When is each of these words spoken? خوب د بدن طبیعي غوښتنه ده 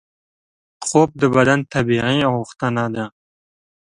خوب 0.85 1.09
د 1.21 1.23
بدن 1.35 1.59
طبیعي 1.73 2.19
غوښتنه 2.33 2.83
ده 2.95 3.05